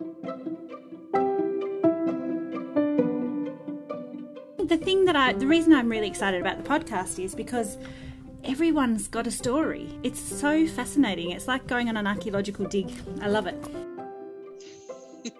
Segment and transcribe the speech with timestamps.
[0.00, 0.06] The
[4.76, 7.78] thing that I, the reason I'm really excited about the podcast is because
[8.44, 9.98] everyone's got a story.
[10.04, 11.32] It's so fascinating.
[11.32, 12.92] It's like going on an archaeological dig.
[13.20, 13.56] I love it.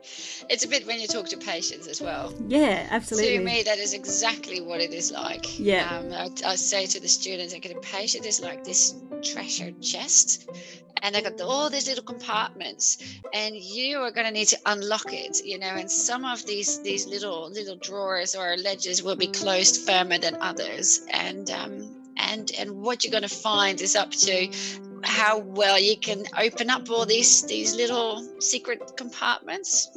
[0.51, 2.33] it's a bit when you talk to patients as well.
[2.47, 3.39] Yeah, absolutely.
[3.39, 5.59] To me, that is exactly what it is like.
[5.59, 5.99] Yeah.
[5.99, 9.73] Um, I, I, say to the students, I get a patient is like this treasure
[9.81, 10.51] chest,
[11.03, 12.99] and I got all these little compartments,
[13.33, 15.75] and you are going to need to unlock it, you know.
[15.75, 20.37] And some of these these little little drawers or ledges will be closed firmer than
[20.41, 24.49] others, and um, and and what you're going to find is up to
[25.05, 29.91] how well you can open up all these these little secret compartments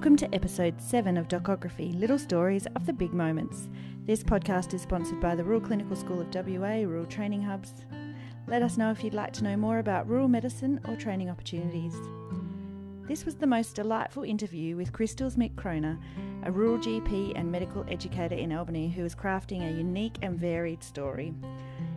[0.00, 3.68] Welcome to episode 7 of Docography Little Stories of the Big Moments.
[4.06, 7.84] This podcast is sponsored by the Rural Clinical School of WA, Rural Training Hubs.
[8.46, 11.94] Let us know if you'd like to know more about rural medicine or training opportunities.
[13.06, 15.98] This was the most delightful interview with Crystals Smith Kroner,
[16.44, 20.82] a rural GP and medical educator in Albany who is crafting a unique and varied
[20.82, 21.34] story.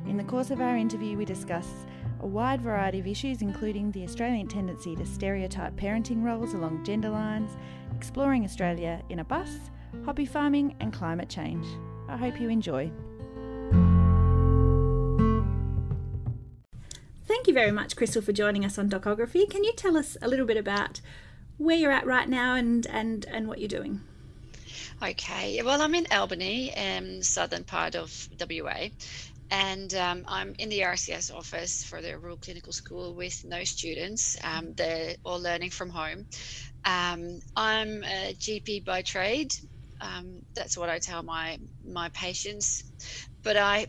[0.06, 1.86] In the course of our interview, we discuss
[2.20, 7.10] a wide variety of issues, including the Australian tendency to stereotype parenting roles along gender
[7.10, 7.52] lines,
[8.04, 9.72] exploring Australia in a bus,
[10.04, 11.66] hobby farming, and climate change.
[12.10, 12.92] I hope you enjoy.
[17.26, 19.50] Thank you very much, Crystal, for joining us on Docography.
[19.50, 21.00] Can you tell us a little bit about
[21.58, 24.02] where you're at right now and, and, and what you're doing?
[25.02, 28.90] Okay, well, I'm in Albany, um, southern part of WA,
[29.54, 34.36] and um, I'm in the RCS office for the Rural Clinical School with no students.
[34.44, 36.26] Um, they're all learning from home.
[36.86, 39.52] Um, I'm a GP by trade.
[40.02, 42.84] Um, that's what I tell my my patients.
[43.44, 43.88] But I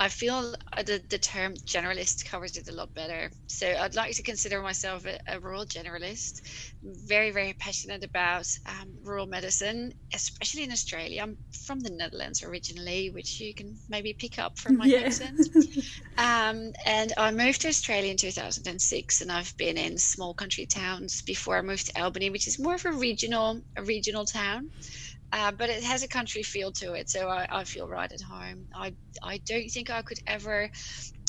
[0.00, 3.30] I feel the, the term generalist covers it a lot better.
[3.48, 6.40] So I'd like to consider myself a, a rural generalist.
[6.82, 11.22] Very, very passionate about um, rural medicine, especially in Australia.
[11.22, 15.00] I'm from the Netherlands originally, which you can maybe pick up from my yeah.
[15.00, 15.38] accent.
[16.16, 21.20] um, and I moved to Australia in 2006, and I've been in small country towns
[21.26, 24.70] before I moved to Albany, which is more of a regional, a regional town.
[25.32, 28.20] Uh, but it has a country feel to it, so I, I, feel right at
[28.20, 28.66] home.
[28.74, 30.70] I I don't think I could ever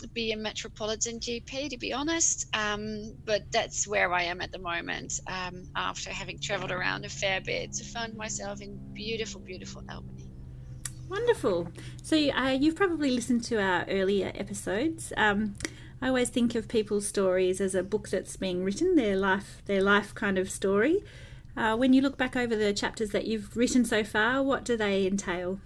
[0.08, 2.48] be a metropolitan GP, to be honest.
[2.56, 5.20] Um, but that's where I am at the moment.
[5.28, 10.30] Um, after having travelled around a fair bit to find myself in beautiful, beautiful Albany.
[11.08, 11.68] Wonderful.
[12.02, 15.12] So uh, you've probably listened to our earlier episodes.
[15.18, 15.56] Um,
[16.02, 19.84] I always think of people's stories as a book that's being written, their life, their
[19.84, 21.04] life kind of story.
[21.56, 24.78] Uh, when you look back over the chapters that you've written so far, what do
[24.78, 25.60] they entail?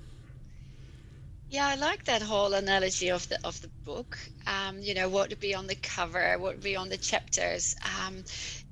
[1.50, 4.18] Yeah, I like that whole analogy of the of the book.
[4.48, 7.76] Um, you know, what would be on the cover, what would be on the chapters.
[8.04, 8.24] Um,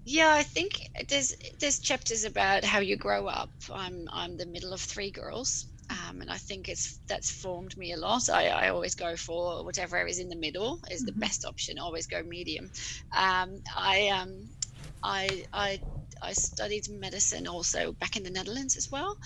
[0.05, 3.51] yeah, I think there's there's chapters about how you grow up.
[3.71, 7.93] I'm I'm the middle of three girls, um, and I think it's that's formed me
[7.93, 8.29] a lot.
[8.29, 11.21] I, I always go for whatever is in the middle is the mm-hmm.
[11.21, 11.77] best option.
[11.79, 12.69] Always go medium.
[13.15, 14.49] Um, I um,
[15.03, 15.79] I I
[16.23, 19.17] I studied medicine also back in the Netherlands as well.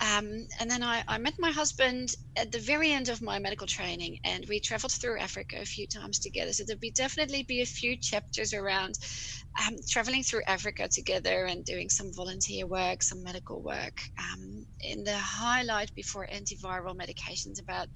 [0.00, 3.66] Um, and then I, I, met my husband at the very end of my medical
[3.66, 6.52] training, and we traveled through Africa a few times together.
[6.52, 8.98] So there'll be definitely be a few chapters around
[9.64, 14.00] um, traveling through Africa together and doing some volunteer work, some medical work.
[14.18, 17.88] Um, in the highlight before antiviral medications about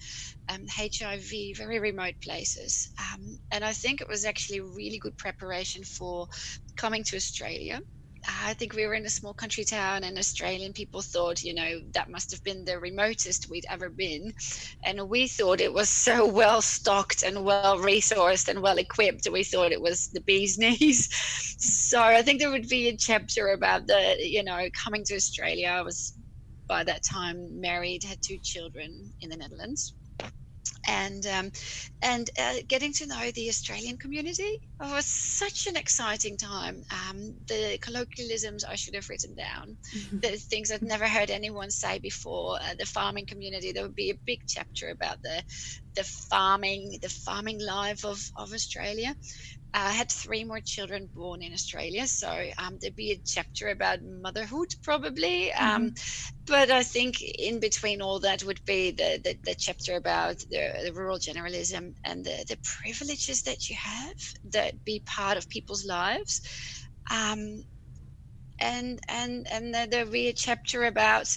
[0.49, 2.91] HIV, um, very remote places.
[3.01, 6.29] Um, and I think it was actually really good preparation for
[6.77, 7.81] coming to Australia
[8.29, 11.81] I think we were in a small country town, and Australian people thought, you know,
[11.95, 14.35] that must have been the remotest we'd ever been.
[14.85, 19.27] And we thought it was so well stocked and well resourced and well equipped.
[19.33, 21.09] We thought it was the bee's knees.
[21.59, 25.69] so I think there would be a chapter about the, you know, coming to Australia.
[25.69, 26.13] I was
[26.69, 29.95] by that time married, had two children in the Netherlands
[30.89, 31.53] and um,
[32.03, 36.83] and uh, getting to know the Australian community oh, was such an exciting time.
[36.91, 40.21] Um, the colloquialisms I should have written down, mm-hmm.
[40.21, 42.57] the things I'd never heard anyone say before.
[42.57, 45.43] Uh, the farming community, there would be a big chapter about the
[45.95, 49.15] the farming, the farming life of of Australia.
[49.75, 54.03] I had three more children born in Australia, so um, there'd be a chapter about
[54.03, 55.53] motherhood probably.
[55.53, 56.35] Um, mm-hmm.
[56.47, 60.73] but I think in between all that would be the, the, the chapter about the,
[60.85, 64.17] the, rural generalism and the, the privileges that you have
[64.53, 66.41] that be part of people's lives.
[67.11, 67.65] Um,
[68.61, 71.37] and and and there'll be a chapter about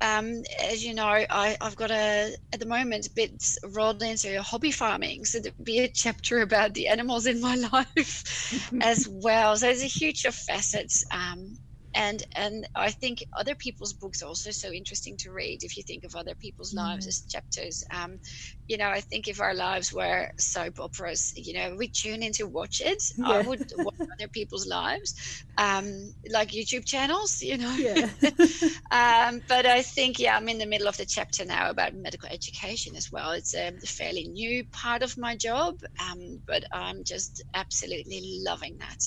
[0.00, 3.42] um, as you know, I, have got a at the moment a bit
[3.74, 8.70] rolled into hobby farming, so there'd be a chapter about the animals in my life
[8.82, 9.56] as well.
[9.56, 11.04] So there's a huge of facets.
[11.12, 11.56] Um,
[11.96, 15.64] and and I think other people's books are also so interesting to read.
[15.64, 16.78] If you think of other people's mm.
[16.78, 18.20] lives as chapters, um,
[18.68, 22.32] you know, I think if our lives were soap operas, you know, we tune in
[22.32, 23.02] to watch it.
[23.16, 23.28] Yeah.
[23.28, 27.74] I would watch other people's lives, um, like YouTube channels, you know.
[27.76, 28.10] Yeah.
[29.28, 32.28] um, but I think, yeah, I'm in the middle of the chapter now about medical
[32.28, 33.30] education as well.
[33.30, 39.02] It's a fairly new part of my job, um, but I'm just absolutely loving that.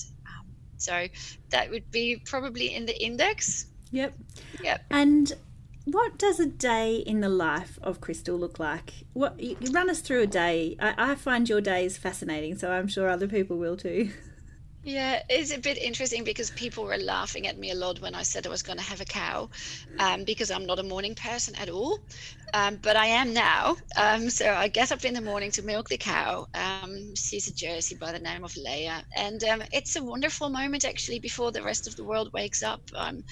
[0.80, 1.06] So
[1.50, 3.66] that would be probably in the index.
[3.90, 4.14] Yep.
[4.62, 4.84] Yep.
[4.90, 5.32] And
[5.84, 8.92] what does a day in the life of Crystal look like?
[9.12, 10.76] What you run us through a day.
[10.80, 14.10] I, I find your days fascinating, so I'm sure other people will too.
[14.82, 18.22] Yeah, it's a bit interesting because people were laughing at me a lot when I
[18.22, 19.50] said I was going to have a cow,
[19.98, 21.98] um, because I'm not a morning person at all,
[22.54, 23.76] um, but I am now.
[23.98, 26.46] Um, so I get up in the morning to milk the cow.
[26.54, 30.86] Um, she's a Jersey by the name of Leia, and um, it's a wonderful moment
[30.86, 32.80] actually before the rest of the world wakes up.
[32.96, 33.22] I'm,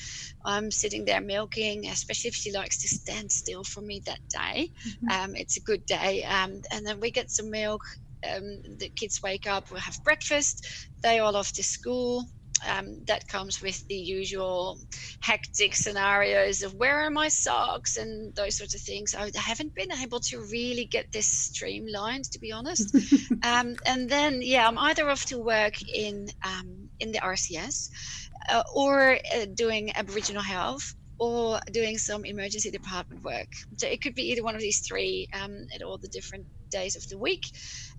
[0.45, 4.69] I'm sitting there milking, especially if she likes to stand still for me that day.
[4.87, 5.25] Mm-hmm.
[5.31, 7.81] Um, it's a good day, and then we get some milk
[8.25, 10.67] um, the kids wake up, we have breakfast,
[11.03, 12.25] they all off to school.
[12.69, 14.81] Um, that comes with the usual
[15.21, 19.15] hectic scenarios of where are my socks and those sorts of things.
[19.15, 22.93] I haven't been able to really get this streamlined, to be honest.
[23.45, 27.91] um, and then, yeah, I'm either off to work in um, in the RCS
[28.49, 33.49] uh, or uh, doing Aboriginal health or doing some emergency department work.
[33.77, 36.97] So it could be either one of these three um, at all the different days
[36.97, 37.43] of the week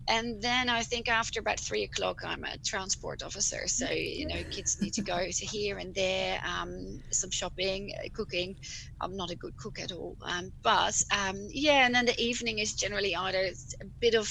[0.09, 3.67] and then I think after about three o'clock, I'm a transport officer.
[3.67, 8.09] So you know, kids need to go to here and there, um, some shopping, uh,
[8.13, 8.55] cooking.
[8.99, 11.85] I'm not a good cook at all, um, but um, yeah.
[11.85, 13.39] And then the evening is generally either
[13.81, 14.29] a bit of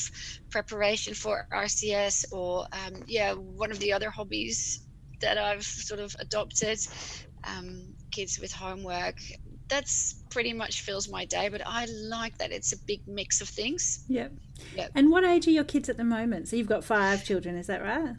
[0.50, 4.82] preparation for RCS or um, yeah, one of the other hobbies
[5.20, 6.78] that I've sort of adopted.
[7.44, 9.16] Um, kids with homework,
[9.69, 11.48] that's pretty much fills my day.
[11.48, 14.04] But I like that it's a big mix of things.
[14.08, 14.32] Yep.
[14.76, 14.90] Yep.
[14.94, 16.48] And what age are your kids at the moment?
[16.48, 18.14] So you've got five children, is that right?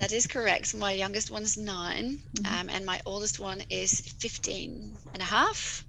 [0.00, 0.74] That is correct.
[0.74, 2.60] My youngest one's 9 mm-hmm.
[2.60, 5.84] um, and my oldest one is 15 and a half.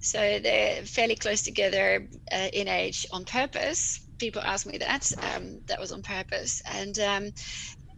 [0.00, 4.00] So they're fairly close together uh, in age on purpose.
[4.18, 5.10] People ask me that.
[5.34, 6.62] Um, that was on purpose.
[6.64, 7.32] And um,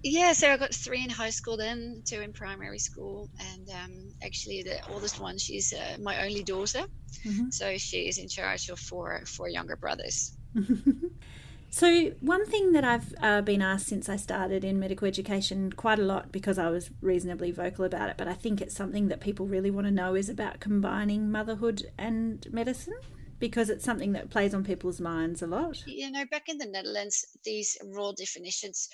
[0.03, 4.15] yeah, so I got three in high school, then two in primary school, and um,
[4.23, 6.85] actually the oldest one, she's uh, my only daughter,
[7.27, 7.51] mm-hmm.
[7.51, 10.37] so she is in charge of four four younger brothers.
[11.71, 15.99] so one thing that I've uh, been asked since I started in medical education quite
[15.99, 19.21] a lot because I was reasonably vocal about it, but I think it's something that
[19.21, 22.99] people really want to know is about combining motherhood and medicine
[23.39, 25.83] because it's something that plays on people's minds a lot.
[25.87, 28.89] You know, back in the Netherlands, these role definitions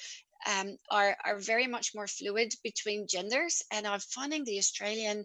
[0.47, 3.63] um, are, are very much more fluid between genders.
[3.73, 5.25] And I'm finding the Australian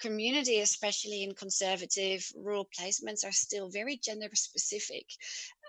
[0.00, 5.06] community, especially in conservative rural placements, are still very gender specific.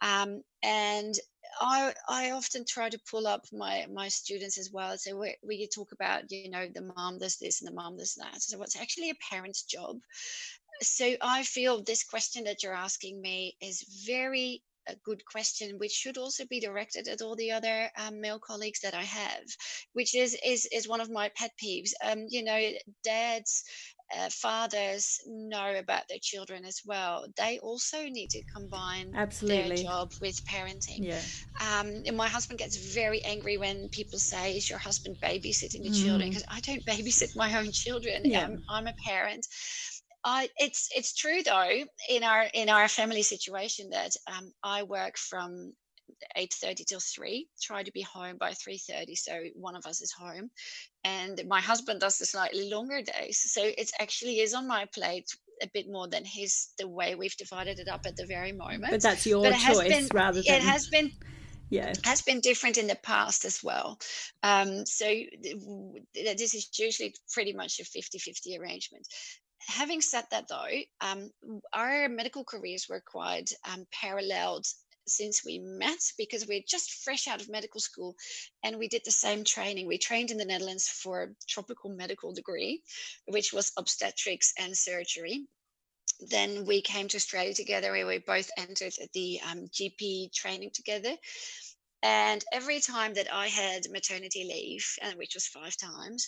[0.01, 1.15] Um, and
[1.61, 5.67] I, I often try to pull up my, my students as well where, where you
[5.67, 8.41] talk about, you know, the mom does this and the mom does that.
[8.41, 9.97] So it's actually a parent's job.
[10.81, 15.91] So I feel this question that you're asking me is very a good question, which
[15.91, 19.45] should also be directed at all the other um, male colleagues that I have,
[19.93, 21.91] which is is is one of my pet peeves.
[22.03, 22.69] Um, you know,
[23.03, 23.63] dads.
[24.17, 27.25] Uh, fathers know about their children as well.
[27.35, 29.75] They also need to combine Absolutely.
[29.75, 31.03] their job with parenting.
[31.03, 31.19] Yeah.
[31.59, 35.89] Um, and my husband gets very angry when people say, "Is your husband babysitting the
[35.89, 36.05] mm.
[36.05, 38.23] children?" Because I don't babysit my own children.
[38.23, 38.45] Yeah.
[38.45, 39.45] Um, I'm a parent.
[40.27, 45.17] I, it's it's true though in our in our family situation that um, I work
[45.17, 45.71] from
[46.37, 50.49] 8.30 till 3 try to be home by 3.30 so one of us is home
[51.05, 55.29] and my husband does the slightly longer days so it actually is on my plate
[55.61, 58.91] a bit more than his the way we've divided it up at the very moment
[58.91, 61.11] but that's your but choice been, rather than it has been
[61.69, 61.93] yeah.
[62.03, 63.97] has been different in the past as well
[64.43, 65.05] um, so
[66.13, 69.07] this is usually pretty much a 50-50 arrangement
[69.67, 71.29] having said that though um,
[71.73, 74.65] our medical careers were quite um, paralleled
[75.07, 78.15] since we met because we're just fresh out of medical school
[78.63, 79.87] and we did the same training.
[79.87, 82.83] We trained in the Netherlands for a tropical medical degree,
[83.25, 85.45] which was obstetrics and surgery.
[86.19, 91.15] Then we came to Australia together where we both entered the um, GP training together.
[92.03, 96.27] And every time that I had maternity leave, uh, which was five times,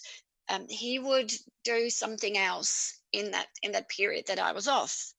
[0.49, 1.31] um, he would
[1.63, 5.13] do something else in that in that period that I was off.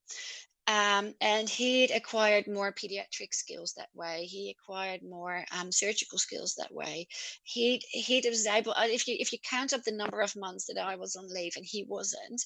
[0.70, 4.26] Um, and he'd acquired more pediatric skills that way.
[4.26, 7.08] He acquired more um, surgical skills that way.
[7.42, 8.72] He he was able.
[8.72, 11.26] Uh, if you if you count up the number of months that I was on
[11.28, 12.40] leave and he wasn't,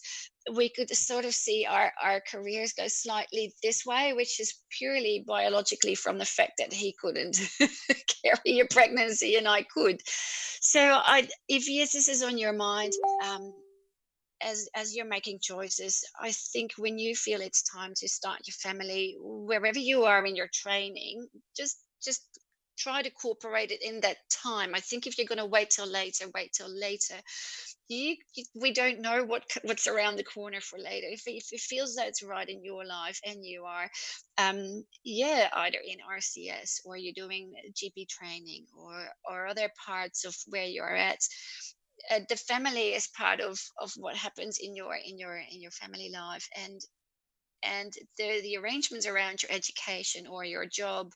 [0.55, 5.23] we could sort of see our our careers go slightly this way, which is purely
[5.27, 7.39] biologically from the fact that he couldn't
[8.25, 10.01] carry a pregnancy and I could.
[10.07, 12.95] So I, if yes, this is on your mind.
[13.23, 13.53] Um,
[14.45, 18.55] as as you're making choices i think when you feel it's time to start your
[18.55, 22.23] family wherever you are in your training just just
[22.77, 24.75] try to incorporate it in that time.
[24.75, 27.15] I think if you're going to wait till later wait till later.
[27.89, 28.17] You,
[28.55, 31.07] we don't know what what's around the corner for later.
[31.11, 33.91] If, if it feels that it's right in your life and you are
[34.39, 40.35] um yeah either in rcs or you're doing gp training or or other parts of
[40.49, 41.21] where you're at
[42.11, 45.70] uh, the family is part of of what happens in your in your in your
[45.70, 46.80] family life and
[47.62, 51.12] and the the arrangements around your education or your job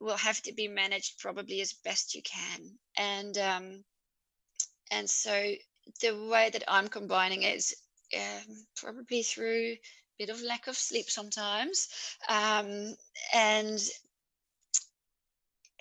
[0.00, 2.78] will have to be managed probably as best you can.
[2.96, 3.84] And um
[4.90, 5.54] and so
[6.00, 7.74] the way that i'm combining is
[8.16, 9.78] um, probably through a
[10.18, 11.88] bit of lack of sleep sometimes
[12.28, 12.94] um,
[13.34, 13.78] and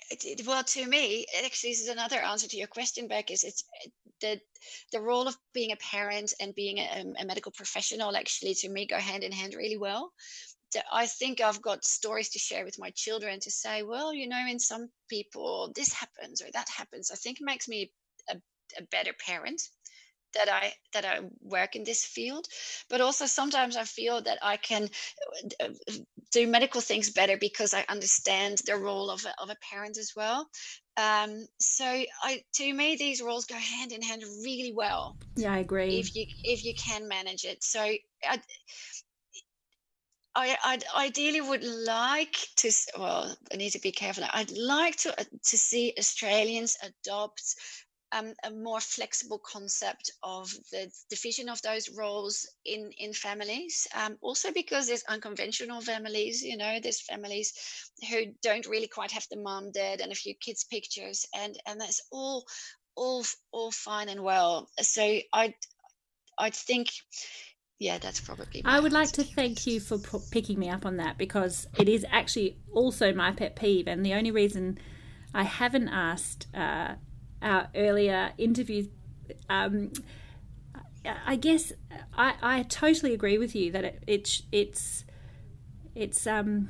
[0.09, 3.63] it, well to me actually this is another answer to your question beck is it's
[4.21, 4.39] the
[4.91, 8.85] the role of being a parent and being a, a medical professional actually to me
[8.85, 10.11] go hand in hand really well
[10.91, 14.45] I think I've got stories to share with my children to say, well, you know,
[14.47, 17.09] in some people this happens or that happens.
[17.11, 17.91] I think it makes me
[18.29, 18.35] a,
[18.77, 19.61] a better parent
[20.33, 22.47] that I that I work in this field,
[22.89, 24.89] but also sometimes I feel that I can
[25.59, 25.69] uh,
[26.31, 30.13] do medical things better because I understand the role of a, of a parent as
[30.15, 30.49] well.
[30.97, 35.17] Um, so I to me these roles go hand in hand really well.
[35.35, 35.99] Yeah, I agree.
[35.99, 38.41] If you if you can manage it, so I.
[40.39, 42.71] I, I'd ideally would like to.
[42.95, 44.23] Well, I need to be careful.
[44.31, 47.55] I'd like to uh, to see Australians adopt
[48.11, 53.87] um, a more flexible concept of the division of those roles in in families.
[53.93, 57.53] Um, also because there's unconventional families, you know, there's families
[58.09, 61.81] who don't really quite have the mom, dad, and a few kids pictures, and and
[61.81, 62.45] that's all
[62.95, 64.69] all all fine and well.
[64.81, 65.53] So I
[66.37, 66.89] I think.
[67.79, 68.63] Yeah, that's probably.
[68.65, 71.87] I would like to thank you for p- picking me up on that because it
[71.87, 74.79] is actually also my pet peeve, and the only reason
[75.31, 76.95] I haven't asked uh,
[77.41, 78.87] our earlier interviews.
[79.49, 79.91] Um,
[81.25, 81.71] I guess
[82.17, 85.05] I, I totally agree with you that it, it it's
[85.95, 86.69] it's um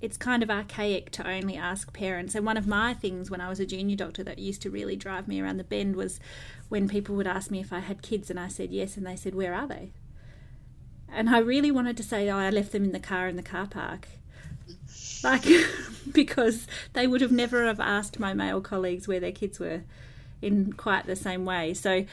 [0.00, 2.34] it's kind of archaic to only ask parents.
[2.34, 4.94] And one of my things when I was a junior doctor that used to really
[4.94, 6.20] drive me around the bend was
[6.68, 9.16] when people would ask me if I had kids, and I said yes, and they
[9.16, 9.92] said, Where are they?
[11.08, 13.42] And I really wanted to say, Oh, I left them in the car in the
[13.42, 14.08] car park.
[15.26, 15.44] Like,
[16.12, 19.82] because they would have never have asked my male colleagues where their kids were
[20.40, 21.74] in quite the same way.
[21.74, 22.06] So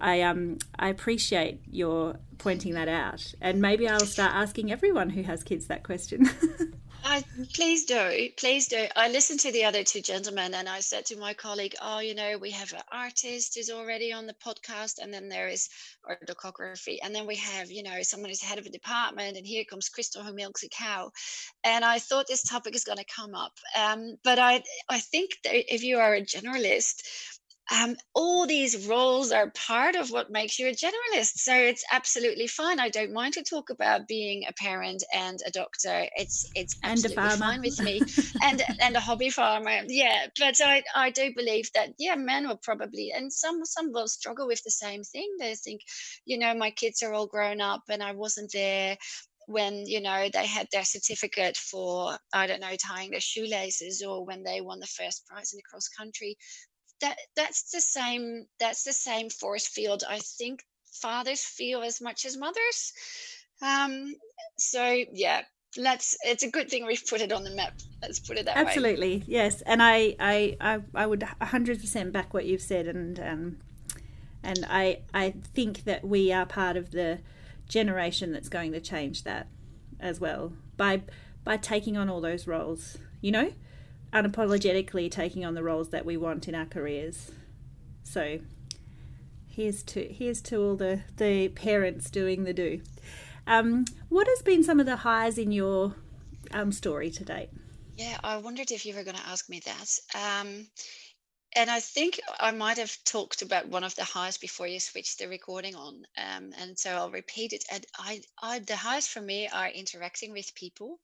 [0.00, 5.22] I um I appreciate your pointing that out, and maybe I'll start asking everyone who
[5.22, 6.28] has kids that question.
[7.04, 7.24] I,
[7.54, 8.86] please do, please do.
[8.94, 12.14] I listened to the other two gentlemen, and I said to my colleague, "Oh, you
[12.14, 15.68] know, we have an artist who's already on the podcast, and then there is
[16.06, 19.64] orthography, and then we have, you know, someone who's head of a department, and here
[19.64, 21.10] comes Crystal who milks a cow."
[21.64, 25.30] And I thought this topic is going to come up, um, but I, I think
[25.44, 27.02] that if you are a generalist,
[27.70, 31.36] um, all these roles are part of what makes you a generalist.
[31.36, 32.80] So it's absolutely fine.
[32.80, 36.06] I don't mind to talk about being a parent and a doctor.
[36.16, 38.00] It's it's absolutely fine with me.
[38.42, 39.80] and and a hobby farmer.
[39.86, 40.26] Yeah.
[40.38, 44.46] But I, I do believe that yeah, men will probably and some some will struggle
[44.46, 45.36] with the same thing.
[45.38, 45.82] They think,
[46.24, 48.96] you know, my kids are all grown up and I wasn't there
[49.48, 54.22] when you know they had their certificate for i don't know tying their shoelaces or
[54.26, 56.36] when they won the first prize in the cross country
[57.00, 62.24] that that's the same that's the same force field i think fathers feel as much
[62.24, 62.92] as mothers
[63.62, 64.14] um
[64.56, 65.42] so yeah
[65.76, 68.56] let's it's a good thing we've put it on the map let's put it that
[68.56, 68.62] way.
[68.62, 69.24] absolutely way.
[69.26, 73.58] yes and I, I i i would 100% back what you've said and um
[74.42, 77.20] and i i think that we are part of the
[77.68, 79.48] generation that's going to change that
[80.00, 81.02] as well by
[81.44, 83.52] by taking on all those roles you know
[84.12, 87.30] unapologetically taking on the roles that we want in our careers.
[88.02, 88.40] So
[89.46, 92.80] here's to here's to all the, the parents doing the do.
[93.46, 95.94] Um, what has been some of the highs in your
[96.52, 97.50] um, story to date?
[97.96, 99.88] Yeah, I wondered if you were going to ask me that.
[100.14, 100.68] Um,
[101.56, 105.18] and I think I might have talked about one of the highs before you switched
[105.18, 107.64] the recording on, um, and so I'll repeat it.
[107.70, 110.98] And I, I, the highs for me are interacting with people.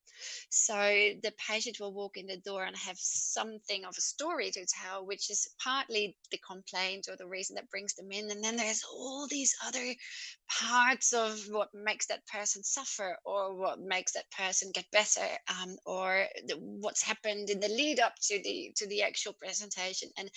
[0.48, 4.64] So the patient will walk in the door and have something of a story to
[4.66, 8.56] tell, which is partly the complaint or the reason that brings them in, and then
[8.56, 9.94] there's all these other
[10.48, 15.76] parts of what makes that person suffer or what makes that person get better, um,
[15.84, 20.30] or the, what's happened in the lead up to the to the actual presentation and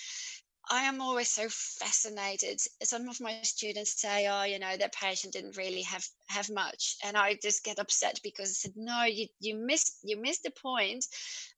[0.70, 2.60] I am always so fascinated.
[2.82, 6.96] Some of my students say, "Oh, you know, that patient didn't really have have much,"
[7.02, 10.50] and I just get upset because I said, "No, you you missed you missed the
[10.50, 11.06] point,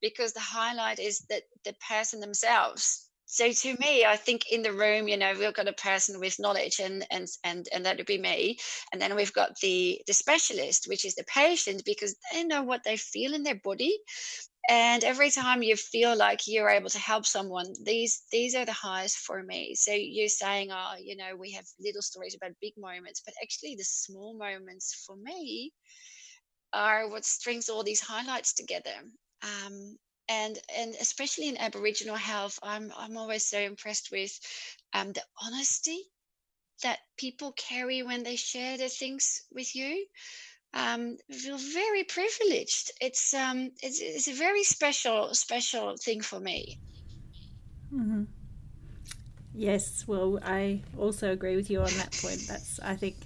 [0.00, 4.72] because the highlight is that the person themselves." So to me, I think in the
[4.72, 8.06] room, you know, we've got a person with knowledge, and and and and that would
[8.06, 8.58] be me,
[8.92, 12.82] and then we've got the the specialist, which is the patient, because they know what
[12.84, 13.98] they feel in their body,
[14.68, 18.72] and every time you feel like you're able to help someone these these are the
[18.72, 19.74] highs for me.
[19.74, 23.74] So you're saying oh you know we have little stories about big moments but actually
[23.76, 25.72] the small moments for me
[26.72, 28.94] are what strings all these highlights together.
[29.42, 29.98] Um,
[30.28, 34.30] and and especially in aboriginal health i'm i'm always so impressed with
[34.92, 36.04] um, the honesty
[36.82, 40.06] that people carry when they share their things with you
[40.72, 42.92] um, feel very privileged.
[43.00, 46.78] It's um, it's, it's a very special special thing for me.
[47.92, 48.24] Mm-hmm.
[49.52, 52.46] Yes, well, I also agree with you on that point.
[52.46, 53.16] That's I think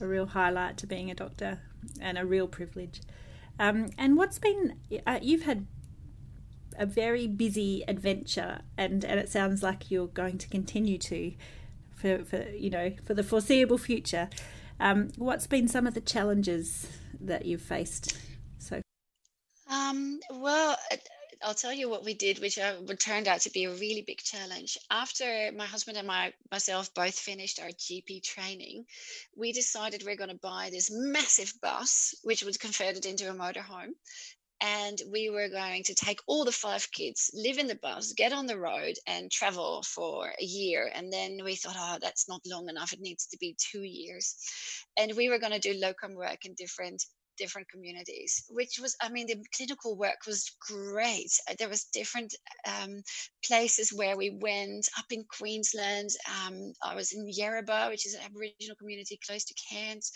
[0.00, 1.60] a real highlight to being a doctor
[2.00, 3.00] and a real privilege.
[3.58, 5.66] Um, and what's been uh, you've had
[6.76, 11.34] a very busy adventure, and and it sounds like you're going to continue to
[11.94, 14.28] for for you know for the foreseeable future.
[14.80, 16.88] Um, what's been some of the challenges
[17.20, 18.16] that you've faced?
[18.58, 18.80] So,
[19.70, 20.76] um, well,
[21.42, 24.18] I'll tell you what we did, which uh, turned out to be a really big
[24.18, 24.78] challenge.
[24.90, 28.86] After my husband and my myself both finished our GP training,
[29.36, 33.92] we decided we're going to buy this massive bus, which was converted into a motorhome,
[34.60, 38.32] and we were going to take all the five kids live in the bus get
[38.32, 40.90] on the road and travel for a year.
[40.94, 42.92] And then we thought oh that's not long enough.
[42.92, 44.36] It needs to be two years.
[44.98, 47.02] And we were going to do locum work in different
[47.38, 51.30] different communities which was i mean the clinical work was great.
[51.48, 52.34] Uh, there was different
[52.68, 53.02] um,
[53.46, 54.88] places where we went.
[54.98, 59.54] Up in queensland um, i was in yarrabah which is an aboriginal community close to
[59.70, 60.12] cairns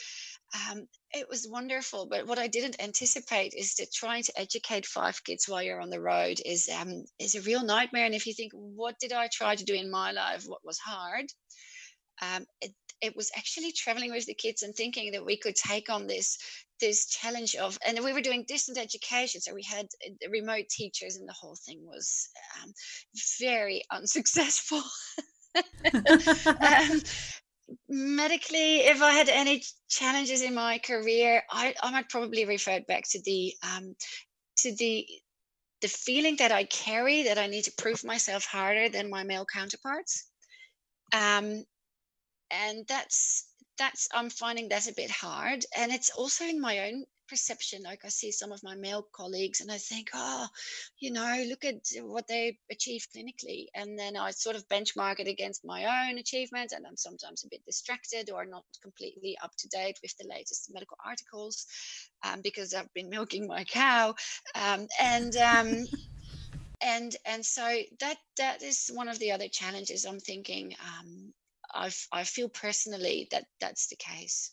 [0.70, 2.06] um, it was wonderful.
[2.06, 5.90] But what I didn't anticipate is that trying to educate five kids while you're on
[5.90, 8.04] the road is um, is a real nightmare.
[8.04, 10.44] And if you think, what did I try to do in my life?
[10.46, 11.26] What was hard?
[12.22, 15.90] Um, it, it was actually traveling with the kids and thinking that we could take
[15.90, 16.38] on this
[16.80, 21.16] this challenge of and we were doing distant education so we had uh, remote teachers
[21.16, 22.28] and the whole thing was
[22.62, 22.72] um,
[23.40, 24.82] very unsuccessful
[25.84, 27.00] um,
[27.88, 33.04] medically, if I had any challenges in my career, I, I might probably revert back
[33.10, 33.94] to the um,
[34.58, 35.06] to the
[35.80, 39.46] the feeling that I carry that I need to prove myself harder than my male
[39.52, 40.30] counterparts.
[41.12, 41.64] Um,
[42.50, 43.48] and that's
[43.78, 47.82] that's I'm finding that's a bit hard, and it's also in my own perception.
[47.82, 50.46] Like I see some of my male colleagues and I think, oh,
[50.98, 53.66] you know, look at what they achieve clinically.
[53.74, 56.72] And then I sort of benchmark it against my own achievement.
[56.72, 60.70] And I'm sometimes a bit distracted or not completely up to date with the latest
[60.72, 61.66] medical articles
[62.24, 64.14] um, because I've been milking my cow.
[64.54, 65.86] Um, and, um,
[66.80, 67.66] and, and so
[68.00, 70.74] that, that is one of the other challenges I'm thinking.
[70.98, 71.32] Um,
[71.74, 74.52] I, I feel personally that that's the case.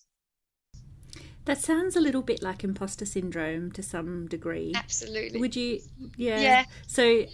[1.45, 4.73] That sounds a little bit like imposter syndrome to some degree.
[4.75, 5.39] Absolutely.
[5.39, 5.81] Would you?
[6.15, 6.39] Yeah.
[6.39, 6.65] Yeah.
[6.85, 7.25] So,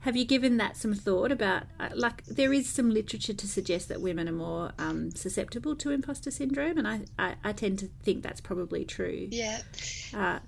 [0.00, 1.64] have you given that some thought about?
[1.80, 5.90] Uh, like, there is some literature to suggest that women are more um, susceptible to
[5.92, 9.28] imposter syndrome, and I, I, I, tend to think that's probably true.
[9.30, 9.60] Yeah.
[10.14, 10.40] Uh,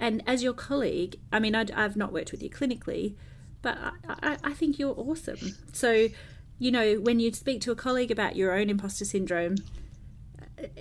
[0.00, 3.14] and as your colleague, I mean, I, have not worked with you clinically,
[3.60, 3.76] but
[4.08, 5.56] I, I think you're awesome.
[5.72, 6.08] So,
[6.58, 9.56] you know, when you speak to a colleague about your own imposter syndrome,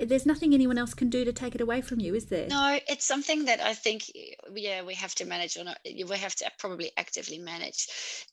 [0.02, 2.48] there's nothing anyone else can do to take it away from you, is there?
[2.48, 4.04] No, it's something that I think,
[4.54, 7.88] yeah, we have to manage, or not, we have to probably actively manage.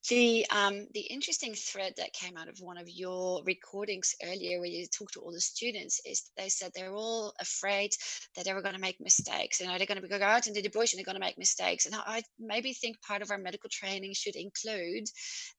[0.08, 4.68] The um, the interesting thread that came out of one of your recordings earlier, where
[4.68, 7.92] you talked to all the students, is they said they're all afraid
[8.36, 9.60] that they were going to make mistakes.
[9.60, 11.38] You know, they're going to go out into the bush and they're going to make
[11.38, 11.86] mistakes.
[11.86, 15.04] And I maybe think part of our medical training should include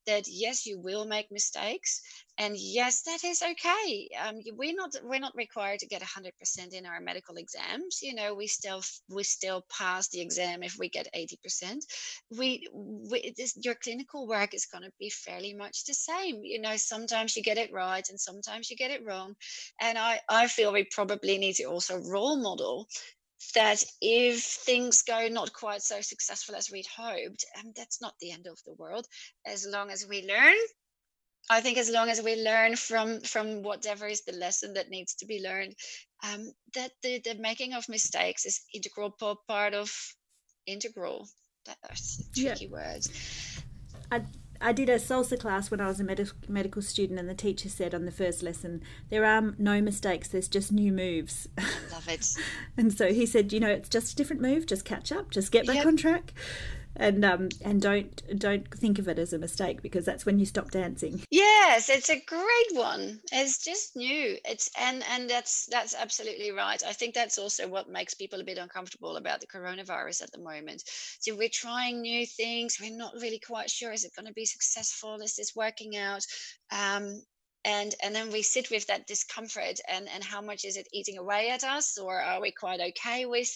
[0.07, 0.23] that.
[0.27, 2.01] Yes, you will make mistakes,
[2.37, 4.09] and yes, that is okay.
[4.25, 8.13] Um, we're not we're not required required to get 100% in our medical exams you
[8.13, 11.77] know we still we still pass the exam if we get 80%
[12.37, 16.61] we, we this, your clinical work is going to be fairly much the same you
[16.61, 19.33] know sometimes you get it right and sometimes you get it wrong
[19.81, 22.87] and i i feel we probably need to also role model
[23.53, 28.31] that if things go not quite so successful as we'd hoped, um, that's not the
[28.31, 29.05] end of the world,
[29.45, 30.55] as long as we learn.
[31.49, 35.15] I think as long as we learn from from whatever is the lesson that needs
[35.15, 35.75] to be learned,
[36.23, 39.15] um, that the, the making of mistakes is integral
[39.47, 39.91] part of
[40.65, 41.27] integral.
[41.65, 42.71] That's tricky yeah.
[42.71, 43.09] words.
[44.11, 44.21] I
[44.61, 47.69] I did a salsa class when I was a med- medical student, and the teacher
[47.69, 51.47] said on the first lesson, There are no mistakes, there's just new moves.
[51.91, 52.27] Love it.
[52.77, 55.51] and so he said, You know, it's just a different move, just catch up, just
[55.51, 55.85] get back yep.
[55.85, 56.33] on track
[56.97, 60.45] and um and don't don't think of it as a mistake because that's when you
[60.45, 61.21] stop dancing.
[61.29, 63.19] Yes it's a great one.
[63.31, 64.37] It's just new.
[64.45, 66.81] It's and and that's that's absolutely right.
[66.85, 70.39] I think that's also what makes people a bit uncomfortable about the coronavirus at the
[70.39, 70.83] moment.
[71.19, 72.77] So we're trying new things.
[72.81, 75.15] We're not really quite sure is it going to be successful?
[75.21, 76.25] Is this working out?
[76.71, 77.21] Um
[77.65, 81.17] and and then we sit with that discomfort and and how much is it eating
[81.17, 83.49] away at us or are we quite okay with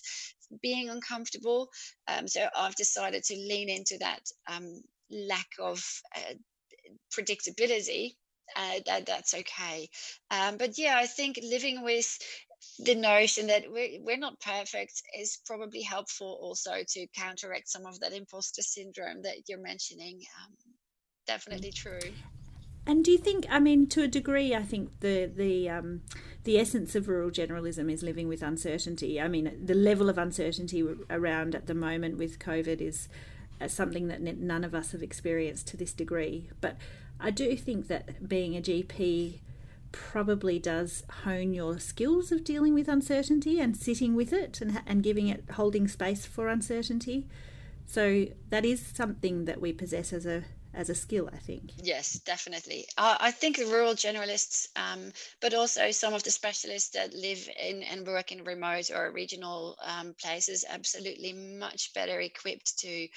[0.62, 1.70] being uncomfortable.
[2.08, 4.82] Um, so i've decided to lean into that um,
[5.12, 5.84] lack of
[6.16, 6.34] uh,
[7.16, 8.16] predictability.
[8.56, 9.88] Uh, that that's okay.
[10.32, 12.18] Um, but yeah i think living with
[12.80, 18.00] the notion that we're, we're not perfect is probably helpful also to counteract some of
[18.02, 20.20] that imposter syndrome that you're mentioning.
[20.44, 20.56] Um,
[21.26, 22.00] definitely true
[22.90, 23.46] and do you think?
[23.52, 26.02] I mean, to a degree, I think the the um,
[26.44, 29.22] the essence of rural generalism is living with uncertainty.
[29.22, 33.08] I mean, the level of uncertainty around at the moment with COVID is
[33.62, 36.50] uh, something that none of us have experienced to this degree.
[36.62, 36.78] But
[37.20, 39.42] I do think that being a GP
[39.92, 45.04] probably does hone your skills of dealing with uncertainty and sitting with it and, and
[45.04, 47.28] giving it holding space for uncertainty.
[47.86, 51.72] So that is something that we possess as a as a skill, I think.
[51.78, 52.86] Yes, definitely.
[52.98, 57.50] Uh, I think the rural generalists, um, but also some of the specialists that live
[57.60, 63.08] in and work in remote or regional um, places, absolutely much better equipped to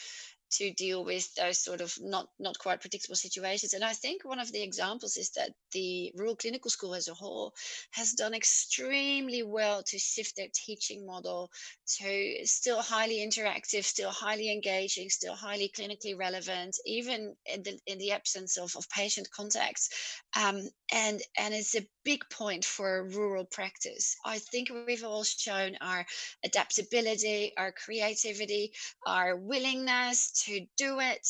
[0.52, 3.74] to deal with those sort of not not quite predictable situations.
[3.74, 7.14] And I think one of the examples is that the rural clinical school as a
[7.14, 7.52] whole
[7.92, 11.50] has done extremely well to shift their teaching model
[11.98, 17.98] to still highly interactive, still highly engaging, still highly clinically relevant, even in the in
[17.98, 19.88] the absence of, of patient contacts.
[20.36, 24.16] Um, and and it's a big point for rural practice.
[24.24, 26.04] I think we've all shown our
[26.44, 28.72] adaptability, our creativity,
[29.06, 31.26] our willingness to do it.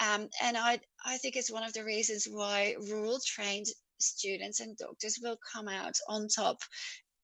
[0.00, 3.66] Um, and I, I think it's one of the reasons why rural trained
[3.98, 6.58] students and doctors will come out on top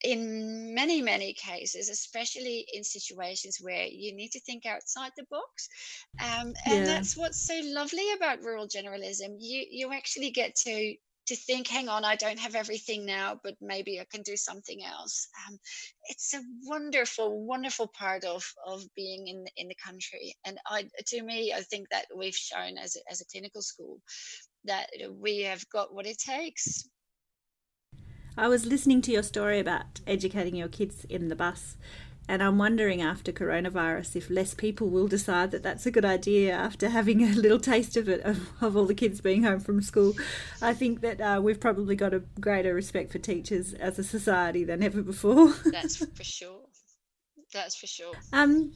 [0.03, 5.69] in many many cases especially in situations where you need to think outside the box
[6.21, 6.83] um, and yeah.
[6.85, 10.93] that's what's so lovely about rural generalism you you actually get to
[11.27, 14.83] to think, hang on, I don't have everything now, but maybe I can do something
[14.83, 15.27] else.
[15.47, 15.57] Um,
[16.05, 20.35] it's a wonderful, wonderful part of of being in in the country.
[20.45, 23.99] And I, to me, I think that we've shown as a, as a clinical school
[24.65, 24.87] that
[25.19, 26.87] we have got what it takes.
[28.35, 31.77] I was listening to your story about educating your kids in the bus,
[32.27, 36.53] and I'm wondering after coronavirus if less people will decide that that's a good idea
[36.53, 39.81] after having a little taste of it, of, of all the kids being home from
[39.81, 40.13] school.
[40.61, 44.63] I think that uh, we've probably got a greater respect for teachers as a society
[44.63, 45.53] than ever before.
[45.65, 46.61] that's for sure.
[47.53, 48.13] That's for sure.
[48.31, 48.73] Um,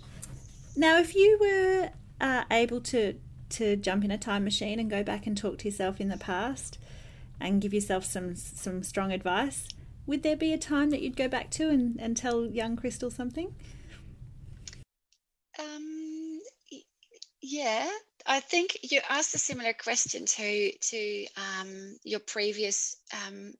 [0.76, 3.16] now, if you were uh, able to,
[3.52, 6.18] to jump in a time machine and go back and talk to yourself in the
[6.18, 6.78] past
[7.40, 9.68] and give yourself some, some strong advice,
[10.08, 13.12] would there be a time that you'd go back to and, and tell young Crystal
[13.12, 13.54] something?
[15.60, 16.40] Um,
[17.42, 17.90] yeah,
[18.26, 23.54] I think you asked a similar question to to um, your previous um,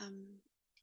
[0.00, 0.26] um,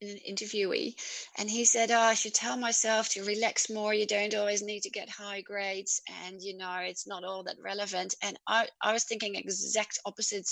[0.02, 0.96] interviewee,
[1.38, 3.94] and he said, "Oh, I should tell myself to relax more.
[3.94, 7.58] You don't always need to get high grades, and you know it's not all that
[7.62, 10.50] relevant." And I, I was thinking exact opposite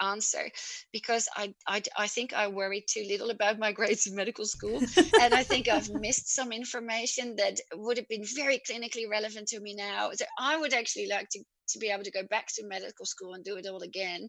[0.00, 0.50] answer
[0.92, 4.80] because I, I, I think I worried too little about my grades in medical school.
[5.20, 9.60] and I think I've missed some information that would have been very clinically relevant to
[9.60, 10.10] me now.
[10.14, 13.34] So I would actually like to, to be able to go back to medical school
[13.34, 14.28] and do it all again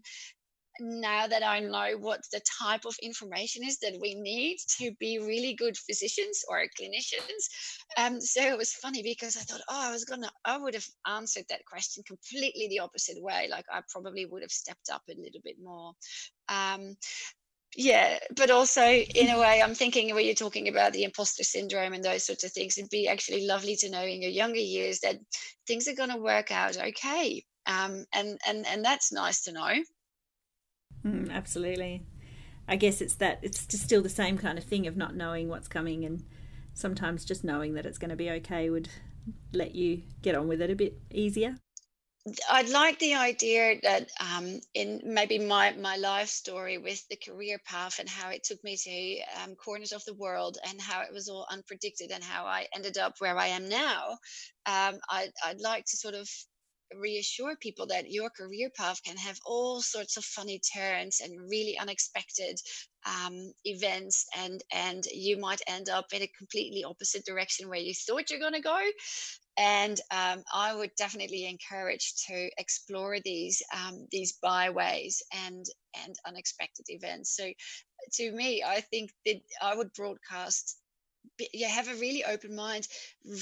[0.79, 5.19] now that I know what the type of information is that we need to be
[5.19, 7.49] really good physicians or clinicians.
[7.97, 10.87] Um, so it was funny because I thought, oh, I was gonna, I would have
[11.07, 13.47] answered that question completely the opposite way.
[13.49, 15.93] Like I probably would have stepped up a little bit more.
[16.47, 16.95] Um,
[17.75, 21.93] yeah but also in a way i'm thinking when you're talking about the imposter syndrome
[21.93, 24.99] and those sorts of things it'd be actually lovely to know in your younger years
[25.01, 25.17] that
[25.67, 29.73] things are going to work out okay um, and and and that's nice to know
[31.05, 32.03] mm, absolutely
[32.67, 35.47] i guess it's that it's just still the same kind of thing of not knowing
[35.47, 36.23] what's coming and
[36.73, 38.89] sometimes just knowing that it's going to be okay would
[39.53, 41.55] let you get on with it a bit easier
[42.51, 47.59] I'd like the idea that um, in maybe my, my life story with the career
[47.65, 51.13] path and how it took me to um, corners of the world and how it
[51.13, 54.17] was all unpredicted and how I ended up where I am now.
[54.65, 56.29] Um, I, I'd like to sort of
[56.95, 61.77] reassure people that your career path can have all sorts of funny turns and really
[61.77, 62.59] unexpected
[63.05, 67.93] um, events and and you might end up in a completely opposite direction where you
[67.93, 68.79] thought you're going to go
[69.59, 75.65] and um, I would definitely encourage to explore these um, these byways and
[76.05, 77.35] and unexpected events.
[77.35, 77.51] So,
[78.13, 80.77] to me, I think that I would broadcast.
[81.53, 82.87] You have a really open mind,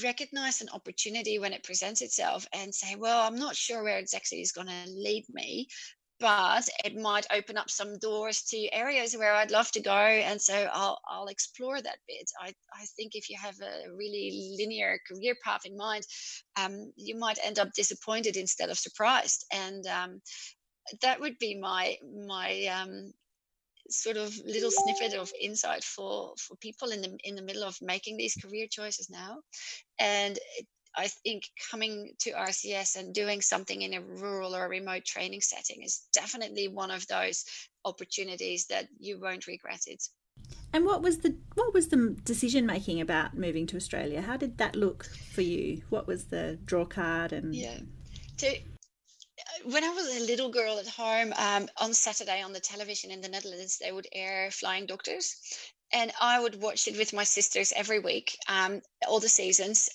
[0.02, 4.40] recognize an opportunity when it presents itself, and say, "Well, I'm not sure where exactly
[4.40, 5.68] is going to lead me,
[6.20, 9.92] but it might open up some doors to areas where I'd love to go.
[9.92, 12.30] And so I'll, I'll explore that bit.
[12.40, 16.04] I, I think if you have a really linear career path in mind,
[16.56, 19.44] um, you might end up disappointed instead of surprised.
[19.52, 20.20] And um,
[21.02, 23.12] that would be my, my, um,
[23.90, 27.76] sort of little snippet of insight for for people in the in the middle of
[27.80, 29.38] making these career choices now
[29.98, 30.38] and
[30.96, 35.40] I think coming to RCS and doing something in a rural or a remote training
[35.42, 37.44] setting is definitely one of those
[37.84, 40.02] opportunities that you won't regret it.
[40.72, 44.20] And what was the what was the decision making about moving to Australia?
[44.20, 45.82] How did that look for you?
[45.88, 47.78] What was the draw card and yeah.
[48.36, 48.52] So
[49.64, 53.20] when I was a little girl at home, um, on Saturday on the television in
[53.20, 55.36] the Netherlands, they would air Flying Doctors,
[55.92, 59.88] and I would watch it with my sisters every week, um, all the seasons.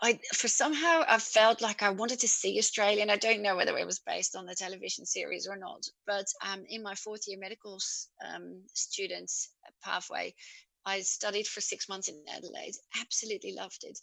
[0.00, 3.56] I for somehow I felt like I wanted to see Australia, and I don't know
[3.56, 5.84] whether it was based on the television series or not.
[6.06, 7.78] But um, in my fourth year medical
[8.24, 9.50] um, students
[9.82, 10.34] pathway,
[10.86, 12.76] I studied for six months in Adelaide.
[13.00, 13.98] Absolutely loved it.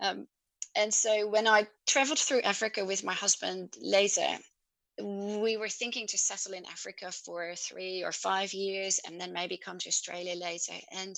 [0.00, 0.26] Um,
[0.76, 4.38] and so when I traveled through Africa with my husband later,
[5.02, 9.56] we were thinking to settle in Africa for three or five years and then maybe
[9.56, 10.74] come to Australia later.
[10.92, 11.16] And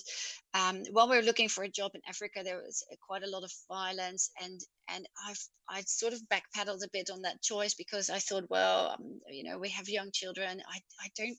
[0.53, 3.43] um, while we were looking for a job in Africa, there was quite a lot
[3.43, 5.39] of violence, and and I've
[5.69, 9.43] I sort of backpedaled a bit on that choice because I thought, well, um, you
[9.43, 10.61] know, we have young children.
[10.67, 11.37] I, I don't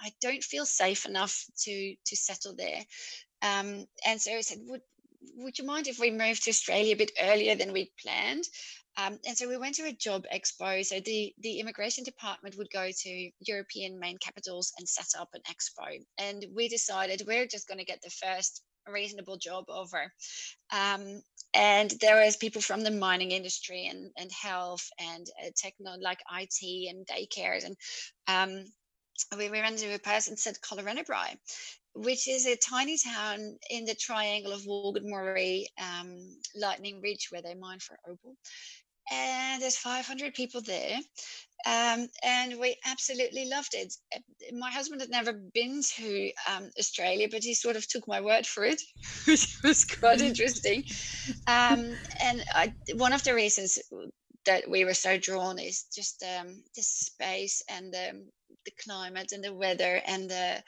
[0.00, 2.82] I don't feel safe enough to to settle there.
[3.42, 4.82] Um, and so I said, would
[5.36, 8.44] would you mind if we moved to Australia a bit earlier than we planned?
[8.96, 10.84] Um, and so we went to a job expo.
[10.84, 15.42] So the, the immigration department would go to European main capitals and set up an
[15.50, 16.02] expo.
[16.18, 20.12] And we decided we're just going to get the first reasonable job over.
[20.72, 21.22] Um,
[21.54, 26.20] and there was people from the mining industry and, and health and uh, techno like
[26.38, 27.64] IT and daycares.
[27.64, 27.76] And
[28.28, 28.64] um,
[29.36, 31.36] we, ran into a person said Collarenebri,
[31.94, 37.54] which is a tiny town in the triangle of Walgett um, Lightning Ridge, where they
[37.54, 38.36] mine for opal
[39.10, 40.98] and there's 500 people there.
[41.66, 43.92] Um, and we absolutely loved it.
[44.52, 48.46] My husband had never been to um, Australia, but he sort of took my word
[48.46, 48.80] for it,
[49.26, 50.84] which was quite interesting.
[51.46, 53.78] Um, and I, one of the reasons
[54.46, 58.24] that we were so drawn is just um, the space and the,
[58.64, 60.62] the climate and the weather and the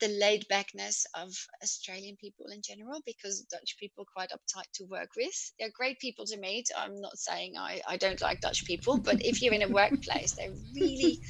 [0.00, 1.30] the laid backness of
[1.62, 5.52] Australian people in general because Dutch people are quite uptight to work with.
[5.58, 6.68] They're great people to meet.
[6.76, 10.32] I'm not saying I, I don't like Dutch people, but if you're in a workplace,
[10.32, 11.20] they're really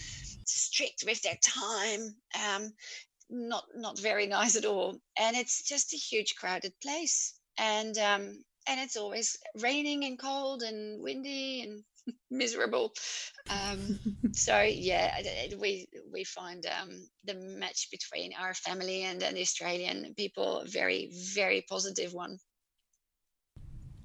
[0.44, 2.14] strict with their time.
[2.48, 2.72] Um,
[3.30, 4.98] not not very nice at all.
[5.18, 7.34] And it's just a huge crowded place.
[7.58, 11.84] And um, and it's always raining and cold and windy and
[12.30, 12.92] miserable.
[13.48, 13.98] Um,
[14.32, 15.14] so yeah,
[15.58, 16.90] we we find um,
[17.24, 22.38] the match between our family and, and the Australian people very very positive one.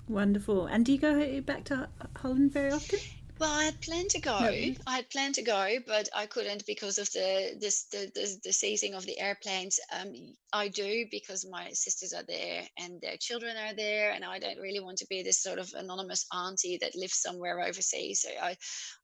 [0.07, 0.67] Wonderful.
[0.67, 2.99] And do you go back to Holland very often?
[3.37, 4.39] Well, I had planned to go.
[4.39, 4.73] No.
[4.87, 8.53] I had planned to go, but I couldn't because of the this the, the, the
[8.53, 9.77] seizing of the airplanes.
[9.91, 10.13] Um,
[10.53, 14.59] I do because my sisters are there and their children are there, and I don't
[14.59, 18.21] really want to be this sort of anonymous auntie that lives somewhere overseas.
[18.21, 18.55] So I,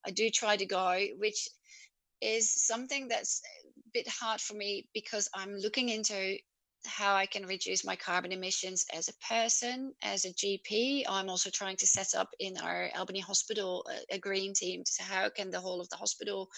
[0.06, 1.50] I do try to go, which
[2.22, 6.38] is something that's a bit hard for me because I'm looking into
[6.86, 11.04] how I can reduce my carbon emissions as a person, as a GP.
[11.08, 14.84] I'm also trying to set up in our Albany Hospital a, a green team.
[14.86, 16.50] So how can the whole of the hospital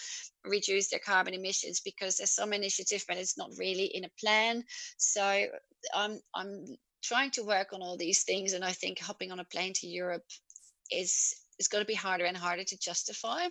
[0.46, 1.82] reduce their carbon emissions?
[1.82, 4.64] Because there's some initiative, but it's not really in a plan.
[4.98, 5.46] So
[5.94, 9.46] I'm I'm trying to work on all these things, and I think hopping on a
[9.46, 10.26] plane to Europe
[10.90, 13.48] is is going to be harder and harder to justify.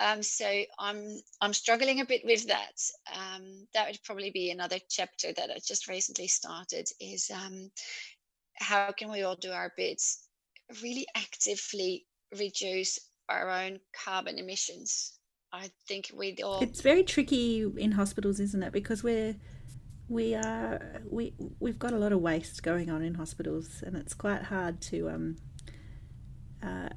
[0.00, 0.46] Um, so
[0.78, 2.80] I'm I'm struggling a bit with that.
[3.14, 6.88] Um, that would probably be another chapter that I just recently started.
[6.98, 7.70] Is um,
[8.58, 10.26] how can we all do our bits,
[10.82, 12.06] really actively
[12.38, 15.18] reduce our own carbon emissions?
[15.52, 16.62] I think we all.
[16.62, 18.72] It's very tricky in hospitals, isn't it?
[18.72, 19.36] Because we're
[20.08, 24.14] we are we we've got a lot of waste going on in hospitals, and it's
[24.14, 25.36] quite hard to um
[26.62, 26.88] uh,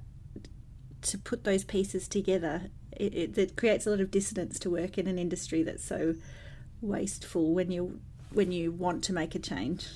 [1.01, 4.97] to put those pieces together it, it, it creates a lot of dissonance to work
[4.97, 6.15] in an industry that's so
[6.81, 7.99] wasteful when you
[8.31, 9.87] when you want to make a change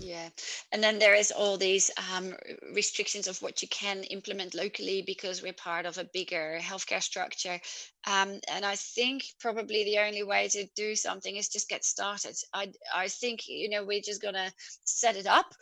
[0.00, 0.30] yeah.
[0.72, 2.32] And then there is all these um,
[2.74, 7.60] restrictions of what you can implement locally because we're part of a bigger healthcare structure.
[8.06, 12.34] Um, and i think probably the only way to do something is just get started.
[12.54, 14.50] I, I think you know we're just gonna
[14.84, 15.52] set it up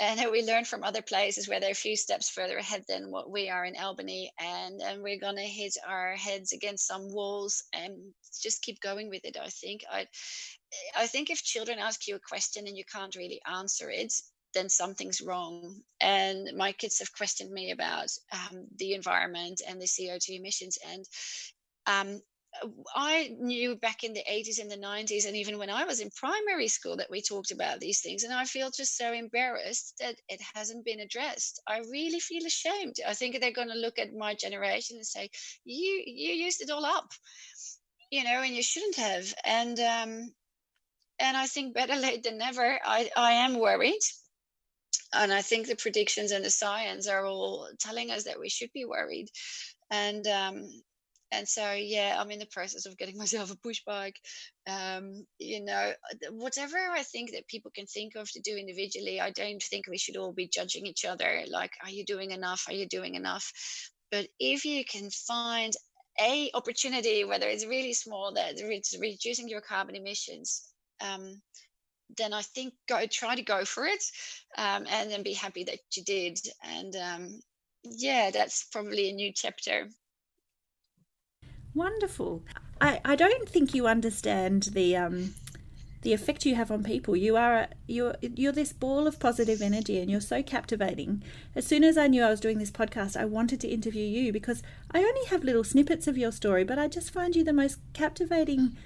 [0.00, 3.30] and we learn from other places where they're a few steps further ahead than what
[3.32, 7.96] we are in Albany, and and we're gonna hit our heads against some walls and
[8.40, 9.36] just keep going with it.
[9.36, 9.82] I think.
[9.90, 10.06] I,
[10.96, 14.12] I think if children ask you a question and you can't really answer it,
[14.54, 15.82] then something's wrong.
[16.00, 21.04] And my kids have questioned me about um, the environment and the CO2 emissions, and
[21.86, 22.20] um,
[22.94, 26.10] I knew back in the 80s and the 90s, and even when I was in
[26.10, 28.24] primary school, that we talked about these things.
[28.24, 31.60] And I feel just so embarrassed that it hasn't been addressed.
[31.66, 32.96] I really feel ashamed.
[33.06, 35.30] I think they're going to look at my generation and say,
[35.64, 37.10] "You, you used it all up,
[38.10, 40.34] you know, and you shouldn't have." And um,
[41.20, 42.78] and I think better late than never.
[42.84, 44.00] I, I am worried.
[45.14, 48.70] And I think the predictions and the science are all telling us that we should
[48.74, 49.28] be worried.
[49.90, 50.68] And um,
[51.30, 54.16] and so yeah i'm in the process of getting myself a push bike
[54.68, 55.92] um, you know
[56.30, 59.98] whatever i think that people can think of to do individually i don't think we
[59.98, 63.52] should all be judging each other like are you doing enough are you doing enough
[64.10, 65.74] but if you can find
[66.20, 70.68] a opportunity whether it's really small that it's reducing your carbon emissions
[71.00, 71.40] um,
[72.16, 74.04] then I think go try to go for it,
[74.56, 76.38] um, and then be happy that you did.
[76.62, 77.40] And um,
[77.84, 79.88] yeah, that's probably a new chapter
[81.78, 82.42] Wonderful.
[82.80, 85.34] I, I don't think you understand the um,
[86.02, 87.14] the effect you have on people.
[87.14, 91.22] You are a, you're you're this ball of positive energy, and you're so captivating.
[91.54, 94.32] As soon as I knew I was doing this podcast, I wanted to interview you
[94.32, 97.52] because I only have little snippets of your story, but I just find you the
[97.52, 98.76] most captivating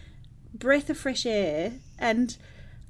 [0.55, 2.37] breath of fresh air, and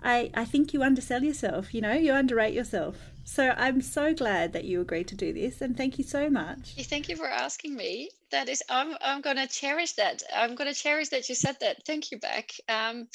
[0.02, 1.74] I I think you undersell yourself.
[1.74, 3.11] You know, you underrate yourself.
[3.24, 6.74] So I'm so glad that you agreed to do this, and thank you so much.
[6.76, 8.10] Thank you for asking me.
[8.30, 10.22] That is, I'm I'm gonna cherish that.
[10.34, 11.84] I'm gonna cherish that you said that.
[11.86, 12.50] Thank you, Beck.
[12.68, 13.08] Um,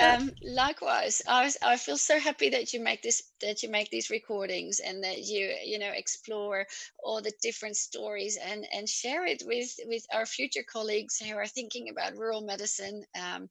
[0.00, 3.90] um, likewise, I was, I feel so happy that you make this that you make
[3.90, 6.66] these recordings and that you you know explore
[7.02, 11.46] all the different stories and and share it with with our future colleagues who are
[11.46, 13.04] thinking about rural medicine.
[13.20, 13.48] Um,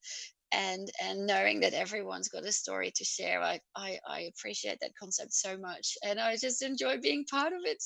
[0.54, 4.92] and and knowing that everyone's got a story to share I, I i appreciate that
[5.00, 7.84] concept so much and i just enjoy being part of it